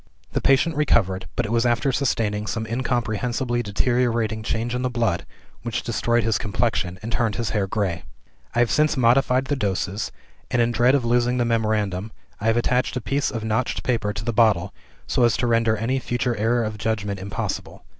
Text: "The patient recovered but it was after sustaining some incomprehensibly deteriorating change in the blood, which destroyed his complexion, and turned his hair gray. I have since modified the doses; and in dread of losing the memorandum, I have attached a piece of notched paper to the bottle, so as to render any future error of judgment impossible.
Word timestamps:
"The 0.33 0.41
patient 0.41 0.75
recovered 0.75 1.27
but 1.35 1.45
it 1.45 1.51
was 1.51 1.63
after 1.63 1.91
sustaining 1.91 2.47
some 2.47 2.65
incomprehensibly 2.65 3.61
deteriorating 3.61 4.41
change 4.41 4.73
in 4.73 4.81
the 4.81 4.89
blood, 4.89 5.27
which 5.61 5.83
destroyed 5.83 6.23
his 6.23 6.39
complexion, 6.39 6.97
and 7.03 7.11
turned 7.11 7.35
his 7.35 7.51
hair 7.51 7.67
gray. 7.67 8.03
I 8.55 8.59
have 8.61 8.71
since 8.71 8.97
modified 8.97 9.45
the 9.45 9.55
doses; 9.55 10.11
and 10.49 10.59
in 10.59 10.71
dread 10.71 10.95
of 10.95 11.05
losing 11.05 11.37
the 11.37 11.45
memorandum, 11.45 12.11
I 12.39 12.47
have 12.47 12.57
attached 12.57 12.97
a 12.97 12.99
piece 13.01 13.29
of 13.29 13.43
notched 13.43 13.83
paper 13.83 14.11
to 14.11 14.25
the 14.25 14.33
bottle, 14.33 14.73
so 15.05 15.23
as 15.23 15.37
to 15.37 15.45
render 15.45 15.77
any 15.77 15.99
future 15.99 16.35
error 16.35 16.63
of 16.63 16.79
judgment 16.79 17.19
impossible. 17.19 17.85